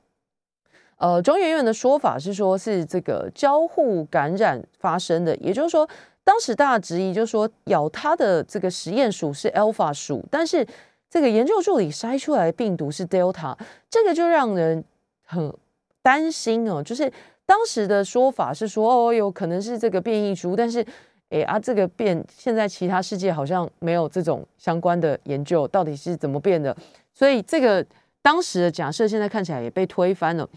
[0.99, 5.89] 呃，中研院的说法是说，是这个交互感染发生的，也就是说，
[6.25, 10.67] 当时大家质疑，就是说咬它的这个实验鼠是 Alpha 鼠，但是
[11.11, 13.57] 这个研究助理筛出来的病毒是 Delta，
[13.91, 14.85] 这个就让人
[15.25, 15.53] 很
[16.01, 16.83] 担心哦。
[16.83, 17.13] 就是
[17.45, 20.85] 当时的说法是说，哦，有可能是这个变异株，但是，
[21.31, 26.75] 哎啊，这个变现在其他世界好像没有这种相关的研究，到底是怎么变的？
[27.13, 27.85] 所以这个
[28.23, 30.49] 当时的假设现在看起来也被推翻了。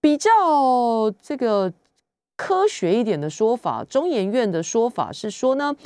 [0.00, 0.30] 比较
[1.20, 1.70] 这个
[2.40, 5.76] 科学一点的说法，中研院的说法是说呢，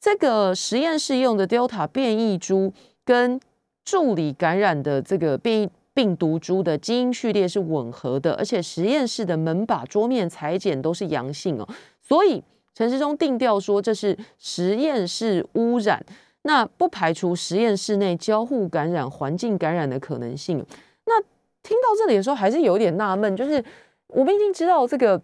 [0.00, 2.72] 这个实验室用的 Delta 变异株
[3.04, 3.40] 跟
[3.84, 11.68] 助理感染的这个变异病毒株的基因序列是吻合的，而且实验室的门把、桌面裁剪都是阳性哦，
[12.00, 12.40] 所以
[12.76, 16.00] 陈时中定调说这是实验室污染，
[16.42, 20.64] 那不排除实验室内交互感染、环境感染的可能性。
[21.06, 23.62] 那听到这里的时候，还是有点纳闷，就是
[24.06, 25.20] 我们已经知道这个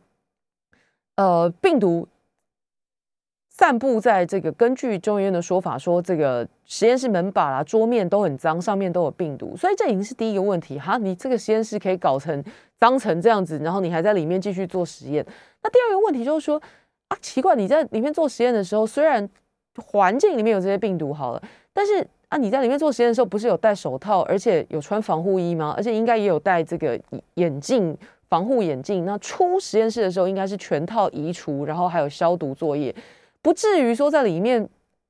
[1.20, 2.08] 呃病毒
[3.50, 10.96] 散布在这个，根据中医院的说法，说这个实验室门把啦、桌面都很脏，上面都有病毒，所以这已经是第一个问题哈。
[10.96, 12.42] 你这个实验室可以搞成
[12.78, 15.22] 脏成这样子，然后你还在里面继续做实验。
[15.62, 16.58] 那第二个问题就是说
[17.08, 19.28] 啊，奇怪，你在里面做实验的时候，虽然
[19.76, 21.42] 环境里面有这些病毒好了，
[21.74, 22.06] 但是。
[22.30, 25.74] 啊，你在里面做实验的时候，不是有戴手套，而且有穿防护衣吗？
[25.76, 26.96] 而且应该也有戴这个
[27.34, 27.98] 眼镜、
[28.30, 29.04] 防护眼镜。
[29.04, 32.94] 那出实验室的时候，应该是全套移除，然后还有消毒作业，
[33.42, 34.66] 不至于说在里面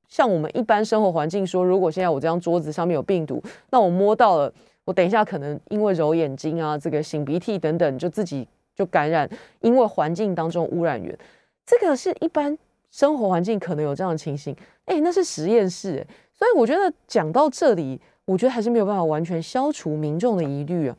[0.08, 3.40] 像我们一般生活环境说，如果现在我这张桌子上面有病毒，
[3.70, 4.52] 那我摸到了，
[4.84, 11.16] 我等一下可能因为揉眼睛啊、这个擤鼻涕等等，就自己就感染，因为环境当中污染源，
[11.64, 12.58] 这个是一般
[12.90, 14.56] 生活环境可能有这样的情形。
[14.86, 16.04] 哎，那是实验室。
[16.32, 20.96] 所以我觉得讲到这里，我觉得还是没有办法完全消除民众的疑虑啊。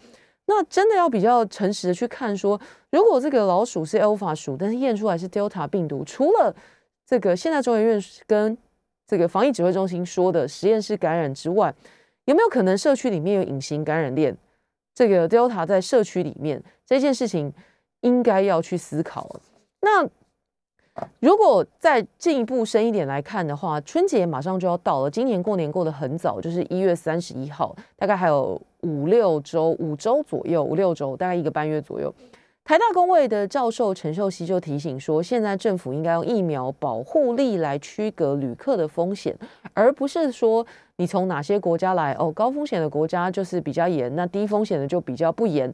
[0.54, 6.54] 那真的要比较诚实的去看，说如果这个老鼠是 Alpha 鼠，但是验出来是 Delta 病毒，除了
[7.06, 8.58] 这个现在中研院跟
[9.08, 11.74] 这个防疫指挥中心说的实验室感染之外，
[12.26, 14.36] 有没有可能社区里面有隐形感染链？
[14.94, 17.54] 这个 Delta 在社区里面这件事情，
[18.02, 19.40] 应该要去思考。
[19.80, 20.10] 那。
[21.22, 25.10] 如果再进一步深一点来看的话，春节马上就要到了。
[25.10, 32.14] 今年过年过得很早，就是一月三十一号，大概还有五六周、五周左右，五六周，大概一个半月左右。
[32.64, 39.36] 台大工位的教授陈秀熙就提醒说，现在政府应该用疫苗保护力来区隔旅客的风险，
[39.74, 40.66] 而不是说
[40.98, 45.74] 你从哪些国家来哦，高风险的国家就是比较严，那低风险的就比较不严。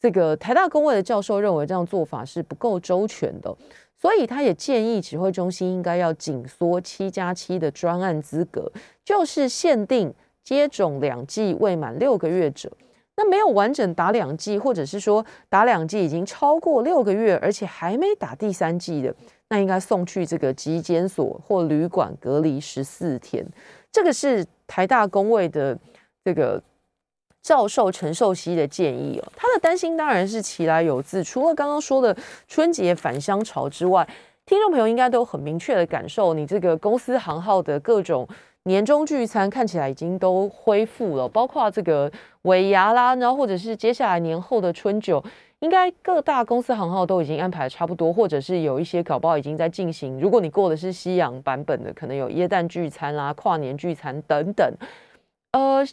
[0.00, 3.54] 这个台大工位的教授认为这样做法是不够周全的。
[4.00, 8.70] 所以他也建议指挥中心应该要紧缩七加七的专案资格，
[9.04, 10.14] 就是限定
[10.48, 12.72] 接种两剂未满六个月者。
[13.16, 19.14] 那没有完整打两剂，或者是说打两剂已经超过六个月，而且还没打第三剂的，
[19.50, 23.46] 那应该送去这个疾检所或旅馆隔离十四天。
[23.92, 25.78] 这个是台大工位的
[26.24, 26.62] 这个。
[27.40, 31.24] 教授陈寿熙的建议哦，他的担心当然是其来有自。
[31.24, 32.14] 除了刚刚说的
[32.46, 34.06] 春节返乡潮之外，
[34.44, 38.28] 听众朋友应该都很明确的感受，你这个公司行号的各种
[38.68, 42.08] 年终聚餐看起来已经都恢复了，包括这个
[42.42, 45.20] 尾牙啦，然后或者是接下来年后的春酒，
[45.58, 50.20] 应该各大公司行号都已经安排差不多，或者是有一些搞不好已经在进行。
[50.20, 54.72] 如果你过的是西洋版本的，可能有耶诞聚餐啦、跨年聚餐等等，
[55.50, 55.84] 呃。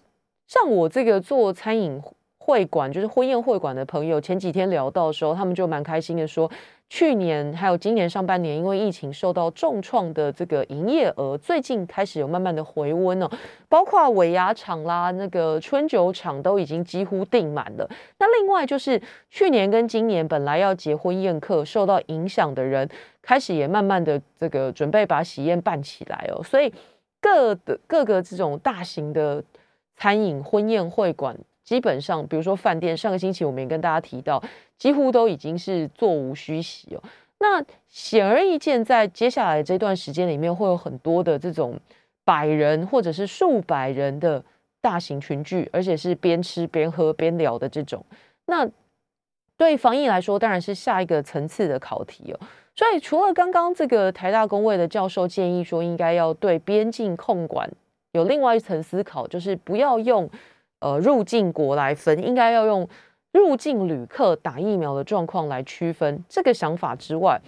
[0.47, 1.99] 像我这个做餐饮
[2.37, 6.47] 会馆，就是婚宴会馆的朋友，前几天聊到的时候，他们就蛮开心的说，
[6.87, 13.29] 去年还有今年上半年，因为疫情受到重创的这个营业额，最近开始有慢慢的回温哦，
[13.67, 17.89] 包括尾牙厂啦，那个春酒厂都已经几乎订满了。
[18.19, 22.89] 那另外就是去年跟今年本来要结婚宴客受到影响的人，
[23.21, 26.71] 开始也慢慢的这个准备把喜宴办起来哦，所以
[27.19, 29.43] 各的各个这种大型的。
[29.97, 31.33] 餐饮、婚宴、会馆，
[31.65, 34.41] 基本上，比如说饭店，上个星期我们也跟大家提到，
[34.77, 37.03] 几乎都已经是座无虚席哦。
[37.39, 41.77] 那显而易见，在接下来这段时间里面，会有很多的这种
[42.23, 44.41] 百人或者是数百人的
[44.79, 48.05] 大型群聚，而且是边吃边喝边聊的这种。
[48.45, 48.69] 那
[49.57, 52.39] 对防疫来说，当然是下一个层次的考题哦。
[52.75, 57.69] 所以，除了刚刚这个台大工位的教授建议说，应该要对边境控管。
[58.11, 60.29] 有另外一层思考，就是不要用
[60.79, 62.87] 呃入境国来分，应该要用
[63.31, 66.23] 入境旅客打疫苗的状况来区分。
[66.29, 67.39] 这个想法之外，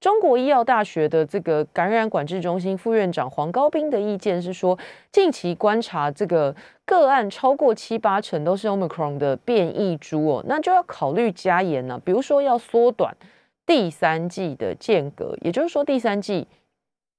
[0.00, 4.78] 中国医药大学的这个感染管制中心副院长黄高斌的意见是说，
[5.10, 6.54] 近期观察这个
[6.84, 13.16] 个案超过七八成都是 Omicron 的变异株哦，那就要考虑加严了，比如说要缩短
[13.64, 16.46] 第三季的间隔，也就是说第三季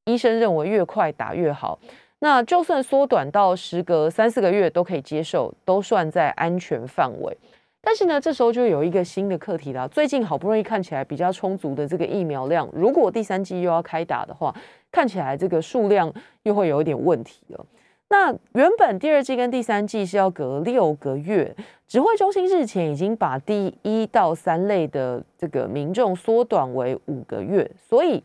[0.06, 1.80] 医生认为越快打越好，
[2.20, 7.38] 那就算缩短到时隔三四个月都可以接受，都算在安全范围。
[7.82, 9.88] 但是呢，这时候就有一个新的课题了。
[9.88, 14.52] 最近好不容易看起来比较充足的这个疫苗量，如果第三季又要开打的话，
[14.92, 16.12] 看起来这个数量
[16.44, 17.66] 又会有一点问题了。
[18.08, 21.56] 那原本第二季跟第三季是要隔六个月，
[21.88, 28.24] 指挥中心日前已经把第一到三类的这个民众缩短为五个月，所以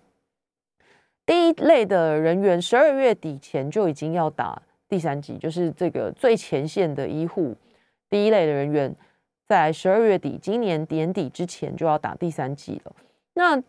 [1.30, 7.54] 第一类的人员十二月底前就已经要打第三剂，就是这个最前线的医护
[8.08, 8.92] 第一类的人员。
[9.46, 12.92] 在十二月底，今年年底之前就要打第三剂了。
[13.34, 13.62] 那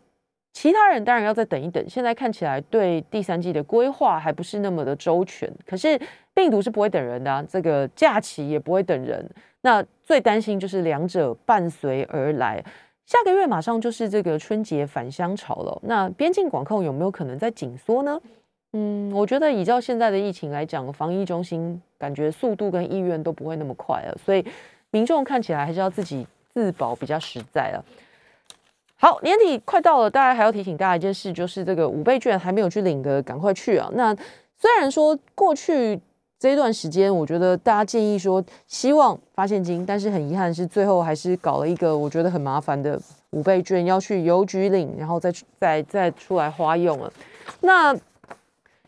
[0.54, 1.88] 其他人当然要再等一等。
[1.88, 5.48] 现在看起来对第三季的规划还不是那么的周全。
[5.64, 6.00] 可是
[6.34, 9.24] 病毒是不会等人的，这个假期也不会等人。
[9.62, 12.64] 那最担心就是两者伴随而来。
[13.06, 15.80] 下个月马上就是这个春节返乡潮了。
[15.84, 18.20] 那边境管控有没有可能在紧缩呢？
[18.74, 24.46] 嗯，我觉得依照现在的疫情来讲，防疫中心感觉速度跟意愿都不会那么快了，所以。
[24.94, 27.86] 民众看起来还是要自己自保比较实在了。
[28.98, 33.90] 好，年底快到了，大家还要提醒大家一件事，就是这个五倍券还没有去领的，赶快去啊！
[33.94, 34.14] 那
[34.58, 35.98] 虽然说过去
[36.42, 47.14] 这一段时间，我觉得大家建议说希望发现金，但是很遗憾是最后还是搞了一个我觉得很麻烦的五倍券，要去邮局领，然后再再再出来花用了。
[47.60, 47.94] 那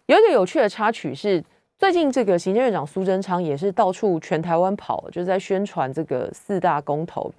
[0.08, 1.43] 有一个有趣的插曲是。
[1.80, 7.30] 最近这个行政院长苏贞昌也是到处全台湾跑，就是在宣传这个四大公投。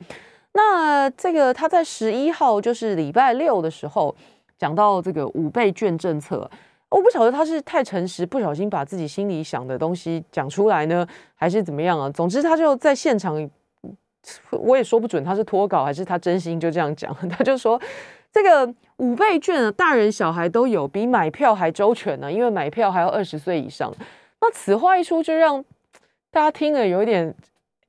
[0.53, 4.15] 那这个他在十一号，就是礼拜六的时候，
[4.59, 6.51] 讲到这个五倍券政策，
[6.95, 12.09] 我不晓得他是太诚实，不小心把自己心里想的东西讲出来呢，还是怎么样啊？
[12.11, 13.51] 总之他就在现场，
[14.53, 17.13] 我也说不准他是脱稿还是他真心就这样讲。
[17.29, 17.81] 他就说
[18.31, 23.93] 这个五倍券啊，大人小孩都有，比买票还周全呢，因为买票还要二十岁以上。
[24.41, 25.65] 那此话一出，就让
[26.31, 27.35] 大家听了有一点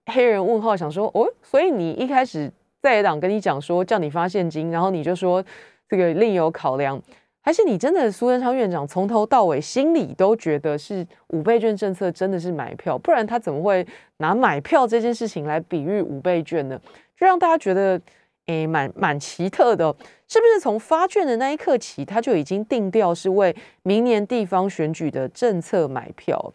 [0.08, 2.52] 黑人问号，想说哦，所以你一开始
[2.82, 5.46] 在野党跟你讲说叫你发现金，然后你就说
[5.88, 7.00] 这个另有考量，
[7.46, 13.86] 还是你真的苏贞昌院长从头到尾心里都觉得是五倍券政策真的是买票，不然他怎么会
[14.18, 16.82] 拿买票这件事情来比喻五倍券呢？
[17.16, 18.02] 就让大家觉得
[18.48, 19.96] 诶，蛮蛮奇特的。
[20.28, 26.52] 是不是从发券的那一刻起，他就已经定调是为明年地方选举的政策买票？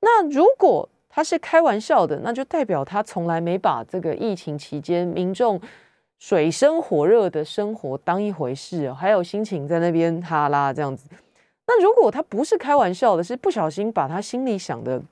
[0.00, 5.60] 那如果他是开玩笑的，那就代表他从来没把这个疫情期间民众
[6.22, 11.08] 水深火热的生活当一回事，还有心情在那边哈拉这样子。
[11.66, 15.02] 那如果他不是开玩笑的，是不小心把他心里想的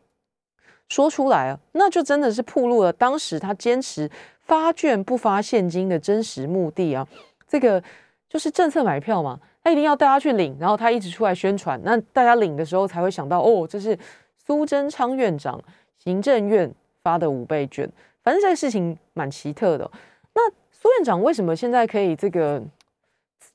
[0.89, 4.09] 说出来啊，那就真的是暴露了当时他坚持
[4.43, 7.05] 发券不发现金的真实目的啊。
[7.49, 7.83] 这个
[8.29, 13.99] 就是政策买票嘛，他一定要大家去领，然后他一直出来宣传，那大家领的时候才会想到，哦，这是
[14.47, 15.61] 苏贞昌院长
[15.99, 17.91] 行政院发的五倍券。
[18.23, 19.91] 反正这个事情蛮奇特的。
[20.33, 20.49] 那
[20.81, 22.63] 苏院长为什么现在可以这个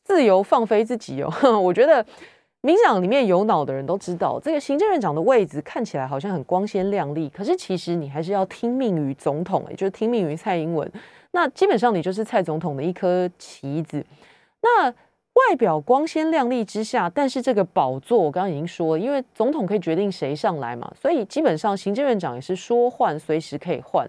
[0.03, 1.32] 自由放飞自己哦？
[1.59, 2.05] 我觉得
[2.61, 10.91] 民党里面有脑的人都知道，这个行政院长的位置看起来好像很光鲜亮丽，可是其实你还是要听命于总统，也就是听命于蔡英文。
[11.32, 14.05] 那基本上你就是蔡总统的一颗棋子，
[14.61, 24.07] 那外表光鲜亮丽之下，但是这个宝座我刚刚已经说了，因为总统可以决定谁上来嘛，所以基本上行政院长也是说换随时可以换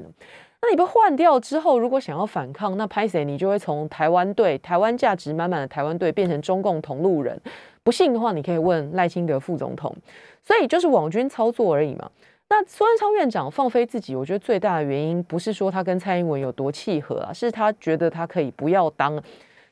[0.67, 7.41] 那你被换掉之后，如果想要反抗，那拍谁你就会从台湾队、台湾价值满满的台湾队变成中共同路人。
[7.85, 9.95] 不信的话，你可以问赖清德副总统。
[10.43, 12.11] 所以就是网军操作而已嘛。
[12.49, 19.23] 那苏贞昌院长放飞自己，我觉得最大的原因不是说他跟蔡英文有多契合啊，是他觉得他可以不要当，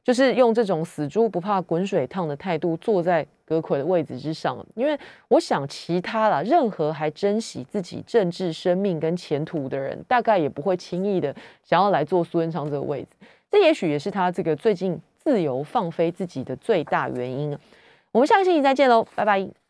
[0.04, 4.64] 就是用这种死猪不怕滚水烫的态度坐在葛魁的位置之上。
[4.74, 13.08] 因为我想其他啦，任何还珍惜自己政治生命跟前途的人，大概也不会轻易的想要来做苏贞昌这个位置。
[13.50, 17.56] 这也许也是他这个最近自由放飞自己的最大原因。
[18.12, 19.63] 我们下个星期再见喽，拜拜。